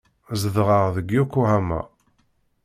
[0.41, 1.81] Zedɣeɣ deg Yokohama.